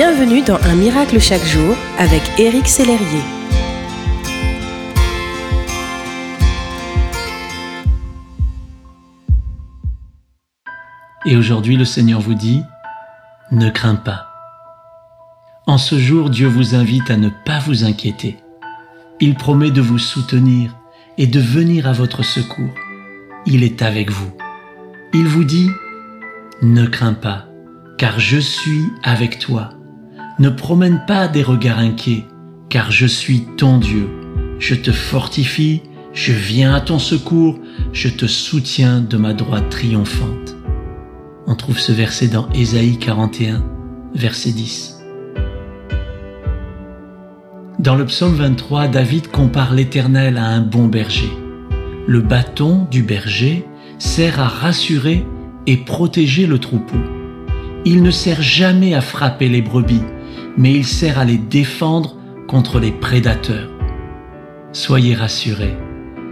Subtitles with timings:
[0.00, 3.24] Bienvenue dans Un miracle chaque jour avec Éric Sellerier.
[11.26, 12.62] Et aujourd'hui, le Seigneur vous dit,
[13.50, 14.28] ne crains pas.
[15.66, 18.36] En ce jour, Dieu vous invite à ne pas vous inquiéter.
[19.18, 20.76] Il promet de vous soutenir
[21.16, 22.72] et de venir à votre secours.
[23.46, 24.30] Il est avec vous.
[25.12, 25.72] Il vous dit,
[26.62, 27.46] ne crains pas,
[27.96, 29.70] car je suis avec toi.
[30.38, 32.24] Ne promène pas des regards inquiets,
[32.68, 34.08] car je suis ton Dieu.
[34.60, 37.58] Je te fortifie, je viens à ton secours,
[37.92, 40.56] je te soutiens de ma droite triomphante.
[41.48, 43.64] On trouve ce verset dans Ésaïe 41,
[44.14, 45.02] verset 10.
[47.80, 51.32] Dans le psaume 23, David compare l'Éternel à un bon berger.
[52.06, 53.64] Le bâton du berger
[53.98, 55.26] sert à rassurer
[55.66, 56.98] et protéger le troupeau.
[57.84, 60.02] Il ne sert jamais à frapper les brebis,
[60.58, 62.16] mais il sert à les défendre
[62.48, 63.70] contre les prédateurs.
[64.72, 65.76] Soyez rassurés,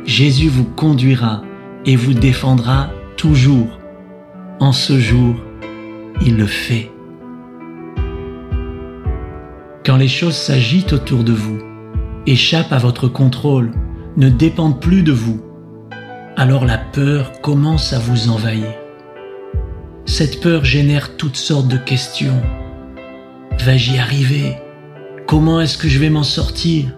[0.04, 1.42] Jésus vous conduira
[1.86, 3.78] et vous défendra toujours
[4.58, 5.34] en ce jour,
[6.22, 6.90] il le fait.
[9.84, 11.58] Quand les choses s'agitent autour de vous,
[12.26, 13.70] échappent à votre contrôle,
[14.16, 15.42] ne dépendent plus de vous,
[16.36, 18.72] alors la peur commence à vous envahir.
[20.06, 22.40] Cette peur génère toutes sortes de questions.
[23.64, 24.56] Vais-je y arriver?
[25.26, 26.92] Comment est-ce que je vais m'en sortir?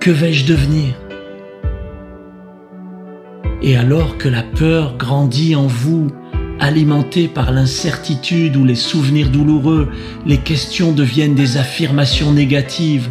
[0.00, 0.94] Que vais-je devenir?
[3.62, 6.08] Et alors que la peur grandit en vous
[6.60, 9.90] alimenté par l'incertitude ou les souvenirs douloureux,
[10.26, 13.10] les questions deviennent des affirmations négatives.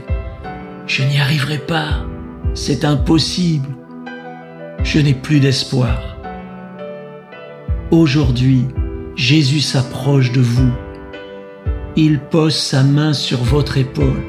[0.87, 2.05] Je n'y arriverai pas,
[2.53, 3.67] c'est impossible,
[4.83, 6.17] je n'ai plus d'espoir.
[7.91, 8.65] Aujourd'hui,
[9.15, 10.71] Jésus s'approche de vous.
[11.95, 14.23] Il pose sa main sur votre épaule,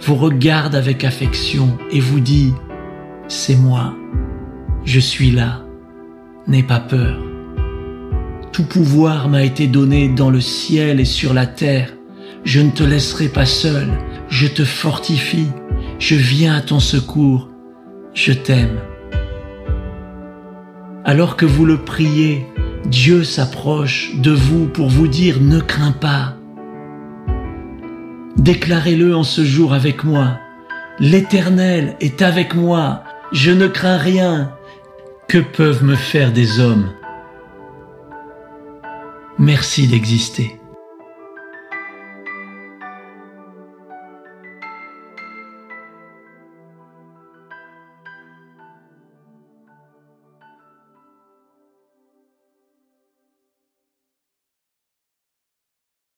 [0.00, 2.54] vous regarde avec affection et vous dit,
[3.26, 3.94] C'est moi,
[4.84, 5.64] je suis là,
[6.46, 7.18] n'aie pas peur.
[8.52, 11.92] Tout pouvoir m'a été donné dans le ciel et sur la terre.
[12.44, 13.88] Je ne te laisserai pas seul,
[14.28, 15.48] je te fortifie,
[15.98, 17.50] je viens à ton secours,
[18.14, 18.78] je t'aime.
[21.04, 22.46] Alors que vous le priez,
[22.86, 26.37] Dieu s'approche de vous pour vous dire ne crains pas.
[28.38, 30.38] Déclarez-le en ce jour avec moi.
[31.00, 34.52] L'Éternel est avec moi, je ne crains rien.
[35.28, 36.92] Que peuvent me faire des hommes?
[39.38, 40.57] Merci d'exister.